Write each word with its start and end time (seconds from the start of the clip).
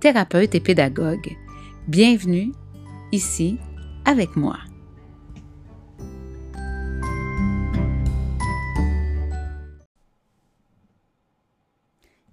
thérapeute 0.00 0.54
et 0.54 0.60
pédagogue. 0.60 1.36
Bienvenue 1.86 2.52
ici 3.12 3.58
avec 4.06 4.34
moi. 4.34 4.58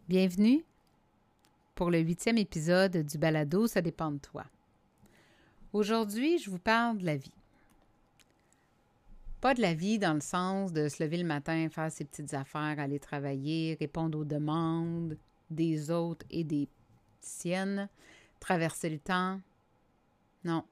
Bienvenue 0.08 0.64
pour 1.76 1.92
le 1.92 2.00
huitième 2.00 2.38
épisode 2.38 3.06
du 3.06 3.18
balado 3.18 3.68
Ça 3.68 3.82
dépend 3.82 4.12
de 4.12 4.20
toi. 4.20 4.46
Aujourd'hui, 5.74 6.38
je 6.38 6.50
vous 6.50 6.60
parle 6.60 7.00
de 7.00 7.06
la 7.06 7.18
vie. 7.18 7.36
Pas 9.42 9.54
de 9.54 9.62
la 9.62 9.74
vie 9.74 10.00
dans 10.00 10.14
le 10.14 10.22
sens 10.22 10.72
de 10.72 10.88
se 10.88 11.04
lever 11.04 11.18
le 11.18 11.26
matin, 11.26 11.68
faire 11.70 11.92
ses 11.92 12.06
petites 12.06 12.34
affaires, 12.34 12.80
aller 12.80 13.00
travailler, 13.00 13.76
répondre 13.78 14.20
aux 14.20 14.26
demandes 14.26 15.18
des 15.50 15.92
autres 15.92 16.26
et 16.30 16.46
des 16.46 16.70
traverser 18.40 18.90
le 18.90 19.00
temps. 19.00 19.40
Non. 20.44 20.64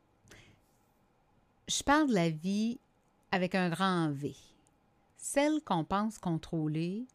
Je 1.68 1.84
parle 1.84 2.10
de 2.10 2.14
la 2.14 2.30
vie 2.30 2.80
avec 3.32 3.56
un 3.56 3.70
grand 3.70 4.12
V. 4.12 4.36
Celle 5.18 5.62
qu'on 5.64 5.84
pense 5.84 6.18
contrôler, 6.20 7.06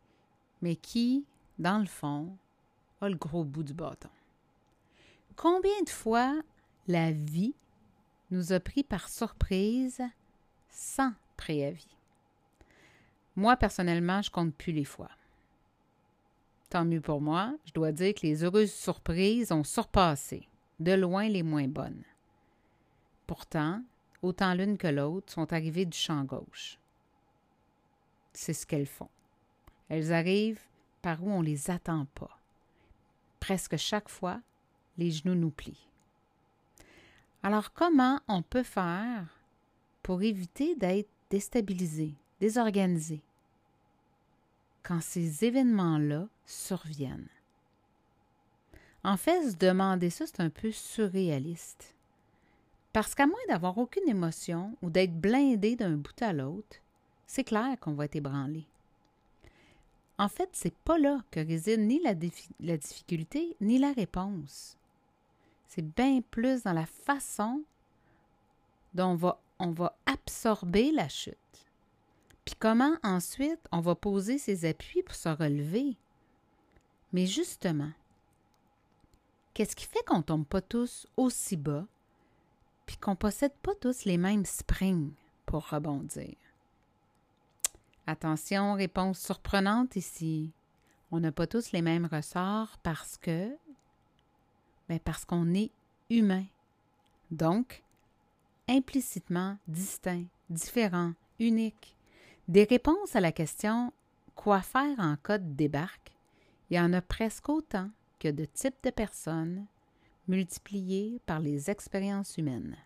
mais 0.62 0.77
qui, 0.77 1.24
dans 1.58 1.78
le 1.78 1.86
fond, 1.86 2.36
a 3.00 3.08
le 3.08 3.16
gros 3.16 3.44
bout 3.44 3.62
du 3.62 3.72
bâton. 3.72 4.10
Combien 5.36 5.83
de 5.84 5.88
fois 5.88 6.34
la 6.88 7.12
vie 7.12 7.55
nous 8.30 8.52
a 8.52 8.60
pris 8.60 8.83
par 8.83 9.08
surprise 9.08 10.02
sans 10.68 11.12
préavis? 11.36 11.96
Moi, 13.36 13.56
personnellement, 13.56 14.20
je 14.20 14.30
compte 14.30 14.55
plus 14.55 14.72
les 14.72 14.84
fois. 14.84 15.10
Tant 16.70 16.84
mieux 16.84 17.00
pour 17.00 17.20
moi, 17.20 17.52
je 17.66 17.72
dois 17.72 17.90
dire 17.90 18.14
que 18.14 18.22
les 18.22 18.44
heureuses 18.44 18.72
surprises 18.72 19.50
ont 19.50 19.64
surpassé, 19.64 20.48
de 20.78 20.92
loin 20.92 21.28
les 21.28 21.42
moins 21.42 21.66
bonnes. 21.66 22.04
Pourtant, 23.27 23.82
autant 24.22 24.54
l'une 24.54 24.78
que 24.78 24.86
l'autre 24.86 25.32
sont 25.32 25.52
arrivées 25.52 25.84
du 25.84 25.98
champ 25.98 26.22
gauche. 26.22 26.78
C'est 28.32 28.52
ce 28.52 28.64
qu'elles 28.64 28.86
font. 28.86 29.08
Elles 29.88 30.12
arrivent 30.12 30.62
par 31.02 31.24
où 31.24 31.30
on 31.30 31.40
ne 31.42 31.46
les 31.46 31.70
attend 31.72 32.06
pas. 32.14 32.38
Presque 33.40 33.77
chaque 33.77 34.08
fois, 34.08 34.40
les 34.96 35.10
genoux 35.10 35.34
nous 35.34 35.50
plient. 35.50 35.88
Alors 37.42 37.72
comment 37.72 38.20
on 38.28 38.42
peut 38.42 38.62
faire 38.62 39.27
pour 40.05 40.22
éviter 40.22 40.77
d'être 40.77 41.10
déstabilisé, 41.30 42.14
désorganisé, 42.38 43.24
quand 44.83 45.00
ces 45.00 45.45
événements-là 45.45 46.27
surviennent? 46.45 47.28
En 49.03 49.17
fait, 49.17 49.50
se 49.50 49.56
demander 49.56 50.11
ça, 50.11 50.27
c'est 50.27 50.41
un 50.41 50.50
peu 50.50 50.73
surréaliste. 50.73 51.95
Parce 52.92 53.14
qu'à 53.14 53.27
moins 53.27 53.39
d'avoir 53.48 53.78
aucune 53.78 54.08
émotion 54.08 54.77
ou 54.83 54.90
d'être 54.90 55.19
blindé 55.19 55.77
d'un 55.77 55.96
bout 55.96 56.23
à 56.23 56.33
l'autre, 56.33 56.79
c'est 57.27 57.45
clair 57.45 57.79
qu'on 57.80 57.95
va 57.95 58.07
être 58.07 58.17
ébranlé. 58.17 58.67
En 60.19 60.29
fait, 60.29 60.51
c'est 60.52 60.74
pas 60.74 60.98
là 60.98 61.23
que 61.30 61.40
réside 61.40 61.80
ni 61.80 62.01
la, 62.01 62.14
difficulté 62.77 63.57
ni 63.61 63.79
la 63.79 63.92
réponse. 63.92 64.77
C'est 65.69 65.95
bien 65.95 66.20
plus 66.30 66.64
dans 66.64 66.73
la 66.73 66.85
façon 66.85 67.63
dont 68.92 69.19
on 69.58 69.70
va 69.70 69.96
absorber 70.05 70.92
la 70.92 71.08
chute. 71.08 71.70
Puis 72.50 72.58
comment 72.58 72.96
ensuite 73.05 73.61
on 73.70 73.78
va 73.78 73.94
poser 73.94 74.36
ses 74.36 74.64
appuis 74.64 75.05
pour 75.05 75.14
se 75.14 75.28
relever? 75.28 75.96
Mais 77.12 77.24
justement, 77.24 77.92
qu'est-ce 79.55 79.77
qui 79.77 79.86
fait 79.86 80.05
qu'on 80.05 80.20
tombe 80.22 80.44
pas 80.44 80.60
tous 80.60 81.06
aussi 81.16 81.56
bas, 81.56 81.86
puis 82.86 82.96
qu'on 82.96 83.14
possède 83.14 83.55
pas 83.62 83.77
tous 83.77 84.05
les 84.05 84.18
mêmes 84.18 84.44
springs 84.44 85.12
pour 85.46 85.68
rebondir? 85.68 86.34
Attention, 88.08 88.74
réponse 88.74 89.20
surprenante 89.20 89.94
ici. 89.94 90.50
On 91.12 91.20
n'a 91.20 91.30
pas 91.30 91.46
tous 91.46 91.70
les 91.70 91.83
mêmes 91.83 92.08
ressorts 92.10 92.78
parce 92.83 93.16
que. 93.16 93.56
Ben 94.89 94.98
parce 94.98 95.24
qu'on 95.24 95.55
est 95.55 95.70
humain. 96.10 96.46
Donc, 97.30 97.84
implicitement 98.68 99.56
distinct, 99.68 100.27
différent, 100.48 101.12
unique. 101.39 101.96
Des 102.50 102.64
réponses 102.64 103.14
à 103.14 103.20
la 103.20 103.30
question 103.30 103.92
quoi 104.34 104.61
faire 104.61 104.98
en 104.98 105.14
cas 105.14 105.38
de 105.38 105.52
débarque, 105.52 106.11
il 106.68 106.77
y 106.78 106.80
en 106.80 106.92
a 106.92 107.00
presque 107.00 107.48
autant 107.48 107.88
que 108.18 108.27
de 108.27 108.44
types 108.44 108.83
de 108.83 108.90
personnes 108.90 109.66
multipliées 110.27 111.20
par 111.27 111.39
les 111.39 111.70
expériences 111.70 112.39
humaines. 112.39 112.77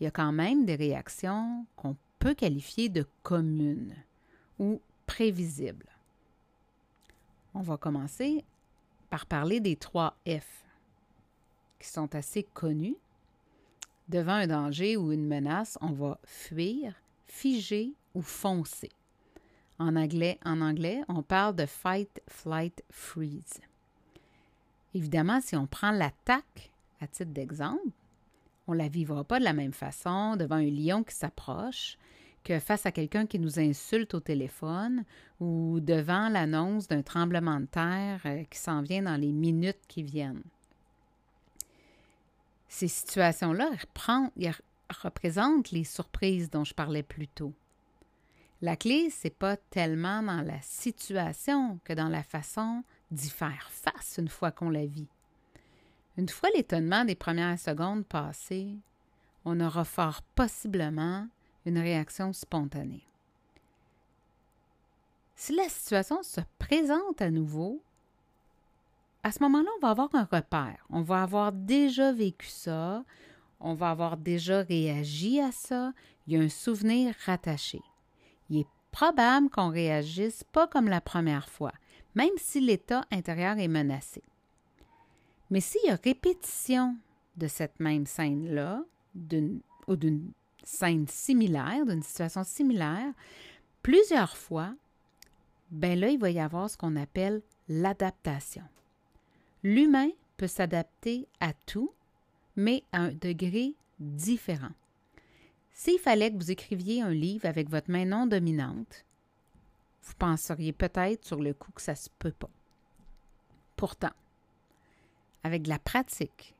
Il 0.00 0.04
y 0.04 0.06
a 0.06 0.10
quand 0.10 0.32
même 0.32 0.64
des 0.64 0.76
réactions 0.76 1.66
qu'on 1.76 1.94
peut 2.20 2.32
qualifier 2.32 2.88
de 2.88 3.04
communes 3.22 3.96
ou 4.58 4.80
prévisibles. 5.04 5.90
On 7.52 7.60
va 7.60 7.76
commencer 7.76 8.46
par 9.10 9.26
parler 9.26 9.60
des 9.60 9.76
trois 9.76 10.16
F, 10.26 10.64
qui 11.80 11.88
sont 11.88 12.14
assez 12.14 12.44
connus. 12.44 12.96
Devant 14.08 14.32
un 14.32 14.46
danger 14.46 14.96
ou 14.96 15.12
une 15.12 15.26
menace, 15.26 15.76
on 15.82 15.92
va 15.92 16.18
fuir, 16.24 16.94
figer 17.26 17.94
ou 18.14 18.22
anglais, 19.96 20.38
en 20.44 20.60
anglais, 20.60 21.02
on 21.08 21.22
parle 21.22 21.54
de 21.54 21.66
fight, 21.66 22.22
flight, 22.28 22.82
freeze. 22.90 23.60
Évidemment, 24.94 25.40
si 25.40 25.54
on 25.56 25.66
prend 25.66 25.90
l'attaque 25.90 26.72
à 27.00 27.06
titre 27.06 27.32
d'exemple, 27.32 27.90
on 28.66 28.72
ne 28.72 28.78
la 28.78 28.88
vivra 28.88 29.24
pas 29.24 29.38
de 29.38 29.44
la 29.44 29.52
même 29.52 29.74
façon 29.74 30.36
devant 30.36 30.56
un 30.56 30.70
lion 30.70 31.04
qui 31.04 31.14
s'approche 31.14 31.98
que 32.42 32.58
face 32.60 32.86
à 32.86 32.92
quelqu'un 32.92 33.26
qui 33.26 33.38
nous 33.38 33.58
insulte 33.58 34.14
au 34.14 34.20
téléphone 34.20 35.04
ou 35.40 35.80
devant 35.80 36.28
l'annonce 36.28 36.86
d'un 36.86 37.02
tremblement 37.02 37.60
de 37.60 37.66
terre 37.66 38.20
euh, 38.24 38.44
qui 38.44 38.58
s'en 38.58 38.82
vient 38.82 39.02
dans 39.02 39.20
les 39.20 39.32
minutes 39.32 39.80
qui 39.88 40.04
viennent. 40.04 40.42
Ces 42.68 42.88
situations-là 42.88 43.70
représentent 44.90 45.70
les 45.70 45.84
surprises 45.84 46.50
dont 46.50 46.64
je 46.64 46.74
parlais 46.74 47.02
plus 47.02 47.28
tôt. 47.28 47.52
La 48.62 48.76
clé, 48.76 49.10
c'est 49.10 49.30
pas 49.30 49.56
tellement 49.56 50.22
dans 50.22 50.42
la 50.42 50.60
situation 50.62 51.78
que 51.84 51.92
dans 51.92 52.08
la 52.08 52.22
façon 52.22 52.84
d'y 53.10 53.28
faire 53.28 53.68
face 53.70 54.16
une 54.18 54.28
fois 54.28 54.50
qu'on 54.50 54.70
la 54.70 54.86
vit. 54.86 55.08
Une 56.16 56.28
fois 56.28 56.48
l'étonnement 56.54 57.04
des 57.04 57.14
premières 57.14 57.58
secondes 57.58 58.06
passées, 58.06 58.78
on 59.44 59.60
aura 59.60 59.84
fort 59.84 60.22
possiblement 60.34 61.28
une 61.66 61.78
réaction 61.78 62.32
spontanée. 62.32 63.06
Si 65.34 65.54
la 65.54 65.68
situation 65.68 66.22
se 66.22 66.40
présente 66.58 67.20
à 67.20 67.30
nouveau, 67.30 67.82
à 69.22 69.32
ce 69.32 69.42
moment-là, 69.42 69.68
on 69.76 69.80
va 69.80 69.90
avoir 69.90 70.08
un 70.14 70.24
repère. 70.24 70.86
On 70.88 71.02
va 71.02 71.22
avoir 71.22 71.52
déjà 71.52 72.12
vécu 72.12 72.46
ça, 72.46 73.04
on 73.60 73.74
va 73.74 73.90
avoir 73.90 74.16
déjà 74.16 74.62
réagi 74.62 75.40
à 75.40 75.52
ça, 75.52 75.92
il 76.26 76.34
y 76.34 76.36
a 76.36 76.40
un 76.40 76.48
souvenir 76.48 77.14
rattaché. 77.24 77.80
Il 78.50 78.60
est 78.60 78.66
probable 78.92 79.50
qu'on 79.50 79.70
réagisse 79.70 80.44
pas 80.44 80.66
comme 80.66 80.88
la 80.88 81.00
première 81.00 81.48
fois, 81.48 81.72
même 82.14 82.36
si 82.36 82.60
l'état 82.60 83.04
intérieur 83.10 83.58
est 83.58 83.68
menacé. 83.68 84.22
Mais 85.50 85.60
s'il 85.60 85.84
y 85.84 85.90
a 85.90 85.98
répétition 86.02 86.96
de 87.36 87.46
cette 87.46 87.78
même 87.80 88.06
scène-là, 88.06 88.82
ou 89.86 89.96
d'une 89.96 90.32
scène 90.64 91.06
similaire, 91.06 91.86
d'une 91.86 92.02
situation 92.02 92.44
similaire, 92.44 93.12
plusieurs 93.82 94.36
fois, 94.36 94.74
ben 95.70 95.98
là, 95.98 96.08
il 96.08 96.18
va 96.18 96.30
y 96.30 96.40
avoir 96.40 96.68
ce 96.68 96.76
qu'on 96.76 96.96
appelle 96.96 97.42
l'adaptation. 97.68 98.64
L'humain 99.62 100.10
peut 100.36 100.46
s'adapter 100.46 101.28
à 101.40 101.52
tout, 101.52 101.92
mais 102.56 102.82
à 102.92 102.98
un 103.02 103.12
degré 103.12 103.74
différent. 103.98 104.72
S'il 105.72 105.98
fallait 105.98 106.30
que 106.30 106.36
vous 106.36 106.50
écriviez 106.50 107.02
un 107.02 107.10
livre 107.10 107.46
avec 107.46 107.68
votre 107.68 107.90
main 107.90 108.06
non 108.06 108.26
dominante, 108.26 109.04
vous 110.02 110.14
penseriez 110.18 110.72
peut-être 110.72 111.24
sur 111.24 111.40
le 111.40 111.52
coup 111.52 111.72
que 111.72 111.82
ça 111.82 111.94
se 111.94 112.08
peut 112.18 112.32
pas. 112.32 112.50
Pourtant, 113.76 114.12
avec 115.42 115.62
de 115.62 115.68
la 115.68 115.78
pratique, 115.78 116.54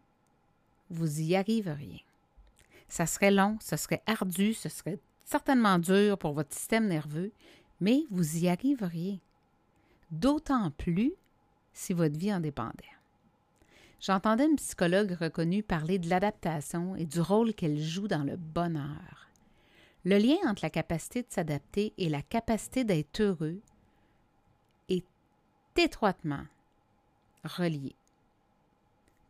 vous 0.90 1.20
y 1.20 1.34
arriveriez. 1.34 2.04
Ça 2.88 3.06
serait 3.06 3.30
long, 3.30 3.56
ce 3.60 3.76
serait 3.76 4.02
ardu, 4.06 4.52
ce 4.52 4.68
serait 4.68 4.98
certainement 5.24 5.78
dur 5.78 6.18
pour 6.18 6.32
votre 6.32 6.54
système 6.54 6.86
nerveux, 6.86 7.32
mais 7.80 8.04
vous 8.10 8.38
y 8.38 8.48
arriveriez. 8.48 9.20
D'autant 10.10 10.70
plus 10.70 11.14
si 11.72 11.92
votre 11.92 12.16
vie 12.16 12.32
en 12.32 12.40
dépendait. 12.40 12.95
J'entendais 14.06 14.46
une 14.46 14.54
psychologue 14.54 15.16
reconnue 15.20 15.64
parler 15.64 15.98
de 15.98 16.08
l'adaptation 16.08 16.94
et 16.94 17.06
du 17.06 17.20
rôle 17.20 17.52
qu'elle 17.54 17.80
joue 17.80 18.06
dans 18.06 18.22
le 18.22 18.36
bonheur. 18.36 19.32
Le 20.04 20.16
lien 20.16 20.36
entre 20.46 20.62
la 20.62 20.70
capacité 20.70 21.22
de 21.22 21.26
s'adapter 21.28 21.92
et 21.98 22.08
la 22.08 22.22
capacité 22.22 22.84
d'être 22.84 23.20
heureux 23.20 23.60
est 24.88 25.04
étroitement 25.76 26.44
relié. 27.42 27.96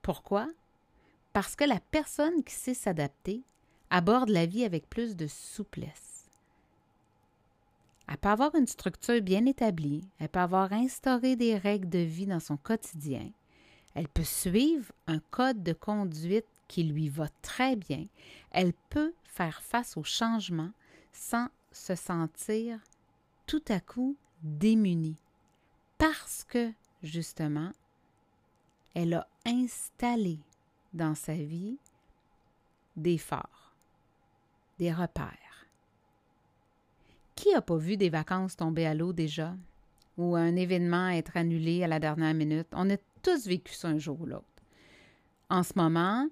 Pourquoi? 0.02 0.46
Parce 1.32 1.56
que 1.56 1.64
la 1.64 1.80
personne 1.80 2.44
qui 2.44 2.52
sait 2.52 2.74
s'adapter 2.74 3.40
aborde 3.88 4.28
la 4.28 4.44
vie 4.44 4.66
avec 4.66 4.90
plus 4.90 5.16
de 5.16 5.26
souplesse. 5.26 6.28
Elle 8.10 8.18
peut 8.18 8.28
avoir 8.28 8.54
une 8.54 8.66
structure 8.66 9.22
bien 9.22 9.46
établie, 9.46 10.06
elle 10.18 10.28
peut 10.28 10.38
avoir 10.38 10.74
instauré 10.74 11.34
des 11.34 11.56
règles 11.56 11.88
de 11.88 12.00
vie 12.00 12.26
dans 12.26 12.40
son 12.40 12.58
quotidien, 12.58 13.30
elle 13.96 14.08
peut 14.08 14.24
suivre 14.24 14.92
un 15.06 15.20
code 15.30 15.62
de 15.62 15.72
conduite 15.72 16.44
qui 16.68 16.82
lui 16.84 17.08
va 17.08 17.28
très 17.40 17.76
bien, 17.76 18.06
elle 18.50 18.74
peut 18.90 19.14
faire 19.24 19.62
face 19.62 19.96
aux 19.96 20.04
changements 20.04 20.72
sans 21.12 21.48
se 21.72 21.94
sentir 21.94 22.78
tout 23.46 23.64
à 23.68 23.80
coup 23.80 24.14
démunie, 24.42 25.16
parce 25.96 26.44
que, 26.44 26.70
justement, 27.02 27.72
elle 28.94 29.14
a 29.14 29.26
installé 29.46 30.40
dans 30.92 31.14
sa 31.14 31.32
vie 31.32 31.78
des 32.96 33.16
phares, 33.16 33.74
des 34.78 34.92
repères. 34.92 35.66
Qui 37.34 37.52
n'a 37.52 37.62
pas 37.62 37.78
vu 37.78 37.96
des 37.96 38.10
vacances 38.10 38.56
tomber 38.56 38.84
à 38.84 38.94
l'eau 38.94 39.14
déjà? 39.14 39.56
Ou 40.18 40.36
un 40.36 40.54
événement 40.56 41.08
être 41.08 41.36
annulé 41.36 41.82
à 41.82 41.86
la 41.86 41.98
dernière 41.98 42.34
minute? 42.34 42.68
Tous 43.26 43.48
vécu 43.48 43.74
un 43.82 43.98
jour 43.98 44.20
ou 44.20 44.26
l'autre. 44.26 44.44
En 45.50 45.64
ce 45.64 45.72
moment, 45.74 46.28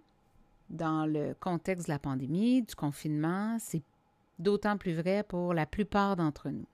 dans 0.70 1.06
le 1.06 1.34
contexte 1.40 1.88
de 1.88 1.92
la 1.92 1.98
pandémie, 1.98 2.62
du 2.62 2.76
confinement, 2.76 3.56
c'est 3.58 3.82
d'autant 4.38 4.78
plus 4.78 4.94
vrai 4.94 5.24
pour 5.24 5.54
la 5.54 5.66
plupart 5.66 6.14
d'entre 6.14 6.50
nous. 6.50 6.68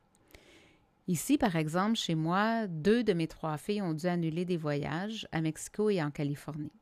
Ici, 1.08 1.38
par 1.38 1.56
exemple, 1.56 1.96
chez 1.96 2.14
moi, 2.14 2.67
deux 2.67 3.02
de 3.02 3.14
mes 3.14 3.28
trois 3.28 3.56
filles 3.56 3.81
ont 3.81 3.94
dû 3.94 4.06
annuler 4.06 4.44
des 4.44 4.58
voyages 4.58 5.26
à 5.32 5.40
Mexico 5.40 5.88
et 5.88 6.02
en 6.02 6.11
Californie. 6.11 6.72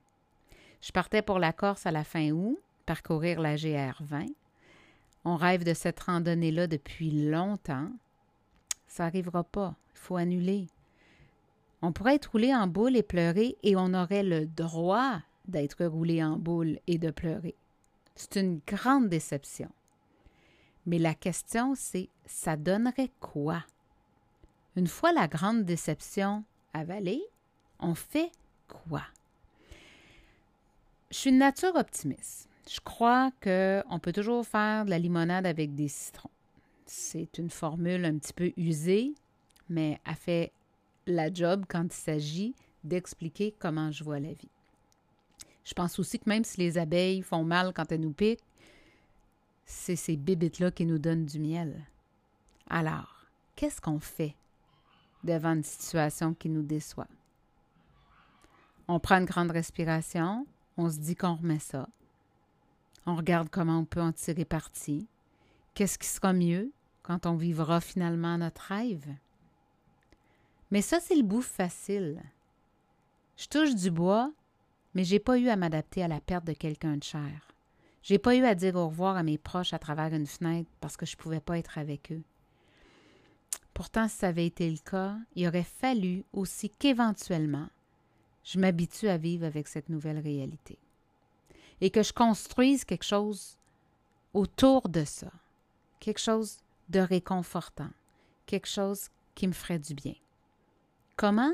Je 0.82 0.90
partais 0.90 1.22
pour 1.22 1.38
la 1.38 1.52
Corse 1.52 1.86
à 1.86 1.92
la 1.92 2.02
fin 2.02 2.30
août, 2.32 2.58
parcourir 2.86 3.40
la 3.40 3.54
GR20. 3.54 4.26
On 5.24 5.36
rêve 5.36 5.62
de 5.62 5.74
cette 5.74 6.00
randonnée-là 6.00 6.66
depuis 6.66 7.28
longtemps. 7.30 7.90
Ça 8.88 9.04
n'arrivera 9.04 9.44
pas. 9.44 9.76
Il 9.94 9.98
faut 9.98 10.16
annuler. 10.16 10.66
On 11.82 11.92
pourrait 11.92 12.16
être 12.16 12.32
roulé 12.32 12.54
en 12.54 12.66
boule 12.66 12.96
et 12.96 13.02
pleurer 13.02 13.56
et 13.62 13.76
on 13.76 13.94
aurait 13.94 14.24
le 14.24 14.46
droit 14.46 15.20
d'être 15.46 15.84
roulé 15.84 16.22
en 16.22 16.36
boule 16.36 16.78
et 16.86 16.98
de 16.98 17.10
pleurer. 17.10 17.54
C'est 18.16 18.36
une 18.36 18.60
grande 18.66 19.08
déception. 19.08 19.70
Mais 20.86 20.98
la 20.98 21.14
question, 21.14 21.74
c'est 21.76 22.08
ça 22.26 22.56
donnerait 22.56 23.12
quoi? 23.20 23.64
Une 24.74 24.86
fois 24.86 25.12
la 25.12 25.28
grande 25.28 25.64
déception 25.64 26.44
avalée, 26.72 27.22
on 27.78 27.94
fait 27.94 28.32
quoi? 28.66 29.02
Je 31.10 31.16
suis 31.16 31.30
une 31.30 31.38
nature 31.38 31.74
optimiste. 31.76 32.48
Je 32.68 32.80
crois 32.80 33.30
qu'on 33.42 33.98
peut 33.98 34.12
toujours 34.12 34.46
faire 34.46 34.84
de 34.84 34.90
la 34.90 34.98
limonade 34.98 35.46
avec 35.46 35.74
des 35.74 35.88
citrons. 35.88 36.30
C'est 36.84 37.38
une 37.38 37.50
formule 37.50 38.04
un 38.04 38.18
petit 38.18 38.32
peu 38.32 38.52
usée, 38.56 39.14
mais 39.68 40.00
elle 40.06 40.14
fait 40.14 40.52
la 41.12 41.32
job 41.32 41.64
quand 41.68 41.84
il 41.84 41.92
s'agit 41.92 42.54
d'expliquer 42.84 43.54
comment 43.58 43.90
je 43.90 44.04
vois 44.04 44.20
la 44.20 44.32
vie. 44.32 44.50
Je 45.64 45.74
pense 45.74 45.98
aussi 45.98 46.18
que 46.18 46.28
même 46.28 46.44
si 46.44 46.60
les 46.60 46.78
abeilles 46.78 47.22
font 47.22 47.44
mal 47.44 47.72
quand 47.74 47.92
elles 47.92 48.00
nous 48.00 48.12
piquent, 48.12 48.44
c'est 49.66 49.96
ces 49.96 50.16
bébites-là 50.16 50.70
qui 50.70 50.86
nous 50.86 50.98
donnent 50.98 51.26
du 51.26 51.38
miel. 51.38 51.84
Alors, 52.70 53.26
qu'est-ce 53.54 53.80
qu'on 53.80 54.00
fait 54.00 54.34
devant 55.24 55.52
une 55.52 55.64
situation 55.64 56.32
qui 56.32 56.48
nous 56.48 56.62
déçoit? 56.62 57.08
On 58.88 58.98
prend 58.98 59.16
une 59.16 59.26
grande 59.26 59.50
respiration, 59.50 60.46
on 60.78 60.88
se 60.88 60.98
dit 60.98 61.16
qu'on 61.16 61.34
remet 61.34 61.58
ça. 61.58 61.88
On 63.04 63.16
regarde 63.16 63.50
comment 63.50 63.80
on 63.80 63.84
peut 63.84 64.00
en 64.00 64.12
tirer 64.12 64.46
parti. 64.46 65.06
Qu'est-ce 65.74 65.98
qui 65.98 66.06
sera 66.06 66.32
mieux 66.32 66.72
quand 67.02 67.26
on 67.26 67.36
vivra 67.36 67.80
finalement 67.82 68.38
notre 68.38 68.62
rêve? 68.62 69.06
Mais 70.70 70.82
ça, 70.82 71.00
c'est 71.00 71.16
le 71.16 71.22
bout 71.22 71.42
facile. 71.42 72.22
Je 73.36 73.46
touche 73.46 73.74
du 73.74 73.90
bois, 73.90 74.32
mais 74.94 75.04
j'ai 75.04 75.18
pas 75.18 75.38
eu 75.38 75.48
à 75.48 75.56
m'adapter 75.56 76.02
à 76.02 76.08
la 76.08 76.20
perte 76.20 76.44
de 76.44 76.52
quelqu'un 76.52 76.96
de 76.96 77.04
cher. 77.04 77.48
J'ai 78.02 78.18
pas 78.18 78.34
eu 78.34 78.44
à 78.44 78.54
dire 78.54 78.76
au 78.76 78.88
revoir 78.88 79.16
à 79.16 79.22
mes 79.22 79.38
proches 79.38 79.72
à 79.72 79.78
travers 79.78 80.12
une 80.12 80.26
fenêtre 80.26 80.70
parce 80.80 80.96
que 80.96 81.06
je 81.06 81.16
pouvais 81.16 81.40
pas 81.40 81.58
être 81.58 81.78
avec 81.78 82.12
eux. 82.12 82.22
Pourtant, 83.74 84.08
si 84.08 84.16
ça 84.16 84.28
avait 84.28 84.46
été 84.46 84.68
le 84.68 84.78
cas, 84.78 85.16
il 85.36 85.46
aurait 85.46 85.62
fallu 85.62 86.24
aussi 86.32 86.68
qu'éventuellement, 86.68 87.68
je 88.44 88.58
m'habitue 88.58 89.08
à 89.08 89.18
vivre 89.18 89.46
avec 89.46 89.68
cette 89.68 89.88
nouvelle 89.88 90.18
réalité 90.18 90.78
et 91.80 91.90
que 91.90 92.02
je 92.02 92.12
construise 92.12 92.84
quelque 92.84 93.04
chose 93.04 93.56
autour 94.34 94.88
de 94.88 95.04
ça, 95.04 95.30
quelque 96.00 96.18
chose 96.20 96.58
de 96.88 97.00
réconfortant, 97.00 97.90
quelque 98.46 98.68
chose 98.68 99.10
qui 99.34 99.46
me 99.46 99.52
ferait 99.52 99.78
du 99.78 99.94
bien. 99.94 100.14
Comment? 101.18 101.52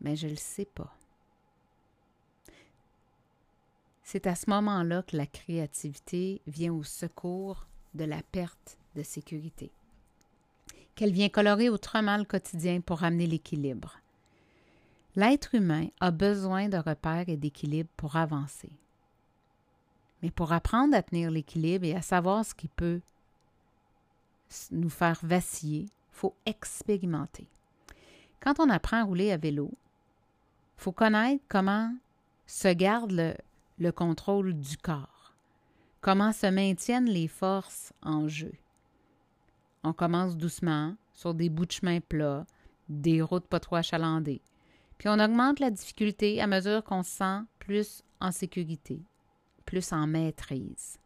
Mais 0.00 0.10
ben, 0.10 0.16
je 0.16 0.26
ne 0.26 0.30
le 0.30 0.36
sais 0.36 0.66
pas. 0.66 0.94
C'est 4.04 4.28
à 4.28 4.36
ce 4.36 4.48
moment-là 4.50 5.02
que 5.02 5.16
la 5.16 5.26
créativité 5.26 6.40
vient 6.46 6.72
au 6.72 6.84
secours 6.84 7.66
de 7.94 8.04
la 8.04 8.22
perte 8.22 8.78
de 8.94 9.02
sécurité 9.02 9.72
qu'elle 10.94 11.12
vient 11.12 11.28
colorer 11.28 11.68
autrement 11.68 12.16
le 12.16 12.24
quotidien 12.24 12.80
pour 12.80 13.00
ramener 13.00 13.26
l'équilibre. 13.26 13.98
L'être 15.16 15.54
humain 15.54 15.88
a 16.00 16.12
besoin 16.12 16.68
de 16.68 16.78
repères 16.78 17.28
et 17.28 17.36
d'équilibre 17.36 17.90
pour 17.96 18.16
avancer. 18.16 18.70
Mais 20.22 20.30
pour 20.30 20.52
apprendre 20.52 20.96
à 20.96 21.02
tenir 21.02 21.30
l'équilibre 21.30 21.84
et 21.84 21.96
à 21.96 22.00
savoir 22.00 22.46
ce 22.46 22.54
qui 22.54 22.68
peut 22.68 23.00
nous 24.70 24.88
faire 24.88 25.18
vaciller, 25.22 25.82
il 25.82 26.12
faut 26.12 26.34
expérimenter. 26.46 27.48
Quand 28.46 28.60
on 28.60 28.70
apprend 28.70 28.98
à 28.98 29.02
rouler 29.02 29.32
à 29.32 29.36
vélo, 29.36 29.72
il 30.78 30.82
faut 30.84 30.92
connaître 30.92 31.42
comment 31.48 31.92
se 32.46 32.68
garde 32.68 33.10
le, 33.10 33.34
le 33.80 33.90
contrôle 33.90 34.54
du 34.54 34.78
corps, 34.78 35.34
comment 36.00 36.30
se 36.30 36.46
maintiennent 36.46 37.10
les 37.10 37.26
forces 37.26 37.92
en 38.02 38.28
jeu. 38.28 38.52
On 39.82 39.92
commence 39.92 40.36
doucement 40.36 40.94
sur 41.12 41.34
des 41.34 41.48
bouts 41.48 41.66
de 41.66 41.72
chemin 41.72 41.98
plats, 41.98 42.46
des 42.88 43.20
routes 43.20 43.48
pas 43.48 43.58
trop 43.58 43.74
achalandées. 43.74 44.42
Puis 44.96 45.08
on 45.08 45.18
augmente 45.18 45.58
la 45.58 45.72
difficulté 45.72 46.40
à 46.40 46.46
mesure 46.46 46.84
qu'on 46.84 47.02
se 47.02 47.16
sent 47.16 47.40
plus 47.58 48.04
en 48.20 48.30
sécurité, 48.30 49.00
plus 49.64 49.92
en 49.92 50.06
maîtrise. 50.06 51.00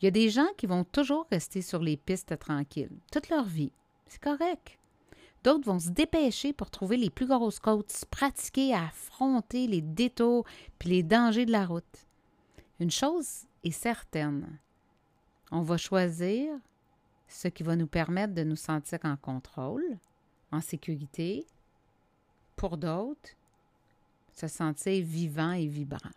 Il 0.00 0.06
y 0.06 0.08
a 0.08 0.10
des 0.10 0.30
gens 0.30 0.48
qui 0.56 0.66
vont 0.66 0.84
toujours 0.84 1.26
rester 1.30 1.60
sur 1.60 1.82
les 1.82 1.98
pistes 1.98 2.38
tranquilles, 2.38 2.96
toute 3.12 3.28
leur 3.28 3.44
vie. 3.44 3.72
C'est 4.06 4.22
correct. 4.22 4.78
D'autres 5.44 5.66
vont 5.66 5.80
se 5.80 5.90
dépêcher 5.90 6.52
pour 6.52 6.70
trouver 6.70 6.96
les 6.96 7.10
plus 7.10 7.26
grosses 7.26 7.58
côtes, 7.58 7.90
se 7.90 8.06
pratiquer 8.06 8.74
à 8.74 8.86
affronter 8.86 9.66
les 9.66 9.80
détours 9.80 10.44
puis 10.78 10.90
les 10.90 11.02
dangers 11.02 11.46
de 11.46 11.52
la 11.52 11.66
route. 11.66 12.06
Une 12.78 12.90
chose 12.90 13.44
est 13.64 13.72
certaine, 13.72 14.58
on 15.52 15.60
va 15.60 15.76
choisir 15.76 16.54
ce 17.28 17.48
qui 17.48 17.62
va 17.62 17.76
nous 17.76 17.86
permettre 17.86 18.34
de 18.34 18.42
nous 18.42 18.56
sentir 18.56 18.98
en 19.04 19.16
contrôle, 19.16 19.84
en 20.50 20.60
sécurité. 20.60 21.46
Pour 22.56 22.76
d'autres, 22.76 23.30
se 24.34 24.48
sentir 24.48 25.04
vivant 25.04 25.52
et 25.52 25.66
vibrant. 25.66 26.10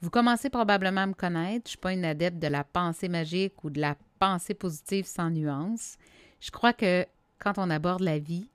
Vous 0.00 0.10
commencez 0.10 0.50
probablement 0.50 1.02
à 1.02 1.06
me 1.06 1.14
connaître, 1.14 1.66
je 1.66 1.68
ne 1.68 1.68
suis 1.70 1.78
pas 1.78 1.92
une 1.92 2.04
adepte 2.04 2.40
de 2.40 2.48
la 2.48 2.64
pensée 2.64 3.08
magique 3.08 3.62
ou 3.62 3.70
de 3.70 3.80
la 3.80 3.96
pensée 4.18 4.54
positive 4.54 5.06
sans 5.06 5.30
nuance. 5.30 5.96
Je 6.40 6.50
crois 6.50 6.72
que 6.72 7.06
quand 7.42 7.58
on 7.58 7.70
aborde 7.70 8.02
la 8.02 8.20
vie 8.20 8.48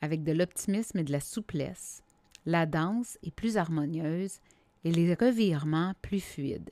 avec 0.00 0.22
de 0.22 0.30
l'optimisme 0.30 0.98
et 0.98 1.02
de 1.02 1.10
la 1.10 1.18
souplesse, 1.18 2.04
la 2.46 2.64
danse 2.64 3.18
est 3.24 3.34
plus 3.34 3.56
harmonieuse 3.56 4.38
et 4.84 4.92
les 4.92 5.14
revirements 5.14 5.94
plus 6.00 6.20
fluides. 6.20 6.70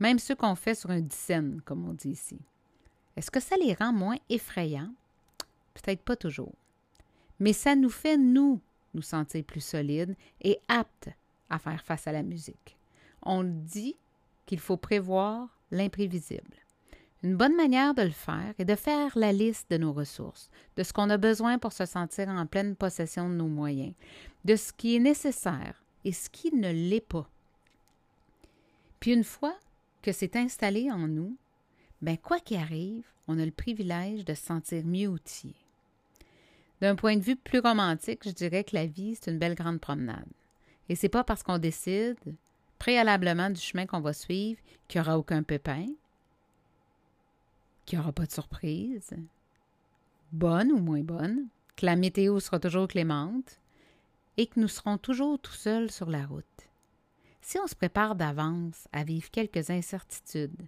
Même 0.00 0.18
ceux 0.18 0.34
qu'on 0.34 0.54
fait 0.54 0.74
sur 0.74 0.90
un 0.90 1.00
dixaine, 1.00 1.60
comme 1.66 1.86
on 1.86 1.92
dit 1.92 2.10
ici. 2.10 2.40
Est-ce 3.14 3.30
que 3.30 3.40
ça 3.40 3.56
les 3.56 3.74
rend 3.74 3.92
moins 3.92 4.16
effrayants? 4.30 4.92
Peut-être 5.74 6.02
pas 6.02 6.16
toujours. 6.16 6.54
Mais 7.38 7.52
ça 7.52 7.76
nous 7.76 7.90
fait, 7.90 8.16
nous, 8.16 8.58
nous 8.94 9.02
sentir 9.02 9.44
plus 9.44 9.62
solides 9.62 10.16
et 10.40 10.58
aptes 10.68 11.10
à 11.50 11.58
faire 11.58 11.84
face 11.84 12.06
à 12.06 12.12
la 12.12 12.22
musique. 12.22 12.78
On 13.22 13.44
dit 13.44 13.96
qu'il 14.46 14.60
faut 14.60 14.78
prévoir 14.78 15.46
l'imprévisible. 15.70 16.56
Une 17.24 17.36
bonne 17.36 17.56
manière 17.56 17.94
de 17.94 18.02
le 18.02 18.10
faire 18.10 18.52
est 18.58 18.66
de 18.66 18.74
faire 18.74 19.16
la 19.16 19.32
liste 19.32 19.70
de 19.70 19.78
nos 19.78 19.94
ressources, 19.94 20.50
de 20.76 20.82
ce 20.82 20.92
qu'on 20.92 21.08
a 21.08 21.16
besoin 21.16 21.58
pour 21.58 21.72
se 21.72 21.86
sentir 21.86 22.28
en 22.28 22.44
pleine 22.44 22.76
possession 22.76 23.30
de 23.30 23.34
nos 23.34 23.48
moyens, 23.48 23.94
de 24.44 24.56
ce 24.56 24.74
qui 24.74 24.94
est 24.94 25.00
nécessaire 25.00 25.82
et 26.04 26.12
ce 26.12 26.28
qui 26.28 26.54
ne 26.54 26.70
l'est 26.70 27.00
pas. 27.00 27.26
Puis 29.00 29.14
une 29.14 29.24
fois 29.24 29.56
que 30.02 30.12
c'est 30.12 30.36
installé 30.36 30.90
en 30.90 31.08
nous, 31.08 31.34
ben 32.02 32.18
quoi 32.18 32.40
qu'il 32.40 32.58
arrive, 32.58 33.06
on 33.26 33.38
a 33.38 33.44
le 33.46 33.50
privilège 33.50 34.26
de 34.26 34.34
se 34.34 34.44
sentir 34.44 34.84
mieux 34.84 35.08
outillé. 35.08 35.54
D'un 36.82 36.94
point 36.94 37.16
de 37.16 37.24
vue 37.24 37.36
plus 37.36 37.60
romantique, 37.60 38.20
je 38.26 38.32
dirais 38.32 38.64
que 38.64 38.76
la 38.76 38.84
vie, 38.84 39.16
c'est 39.18 39.30
une 39.30 39.38
belle 39.38 39.54
grande 39.54 39.80
promenade. 39.80 40.28
Et 40.90 40.94
c'est 40.94 41.08
pas 41.08 41.24
parce 41.24 41.42
qu'on 41.42 41.56
décide 41.56 42.18
préalablement 42.78 43.48
du 43.48 43.62
chemin 43.62 43.86
qu'on 43.86 44.00
va 44.00 44.12
suivre 44.12 44.60
qu'il 44.88 45.00
n'y 45.00 45.06
aura 45.06 45.18
aucun 45.18 45.42
pépin, 45.42 45.86
qu'il 47.84 47.98
n'y 47.98 48.02
aura 48.02 48.12
pas 48.12 48.26
de 48.26 48.32
surprise, 48.32 49.10
bonne 50.32 50.72
ou 50.72 50.78
moins 50.78 51.02
bonne, 51.02 51.48
que 51.76 51.86
la 51.86 51.96
météo 51.96 52.40
sera 52.40 52.58
toujours 52.58 52.88
clémente 52.88 53.60
et 54.36 54.46
que 54.46 54.60
nous 54.60 54.68
serons 54.68 54.98
toujours 54.98 55.38
tout 55.38 55.52
seuls 55.52 55.90
sur 55.90 56.10
la 56.10 56.26
route. 56.26 56.44
Si 57.40 57.58
on 57.58 57.66
se 57.66 57.74
prépare 57.74 58.14
d'avance 58.14 58.88
à 58.92 59.04
vivre 59.04 59.30
quelques 59.30 59.70
incertitudes 59.70 60.62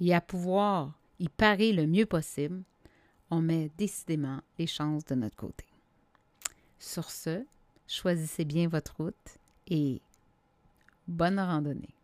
et 0.00 0.14
à 0.14 0.20
pouvoir 0.20 0.92
y 1.18 1.28
parer 1.28 1.72
le 1.72 1.86
mieux 1.86 2.06
possible, 2.06 2.62
on 3.30 3.40
met 3.40 3.70
décidément 3.78 4.40
les 4.58 4.66
chances 4.66 5.04
de 5.04 5.14
notre 5.14 5.36
côté. 5.36 5.64
Sur 6.78 7.10
ce, 7.10 7.44
choisissez 7.86 8.44
bien 8.44 8.68
votre 8.68 8.96
route 8.96 9.38
et 9.66 10.00
bonne 11.06 11.38
randonnée. 11.38 11.94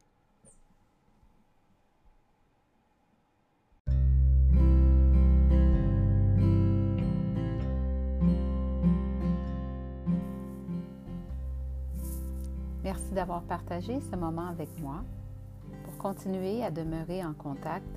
D'avoir 13.16 13.42
partagé 13.42 13.98
ce 14.00 14.14
moment 14.14 14.46
avec 14.46 14.68
moi. 14.80 15.02
Pour 15.84 15.96
continuer 15.96 16.62
à 16.62 16.70
demeurer 16.70 17.24
en 17.24 17.32
contact, 17.32 17.88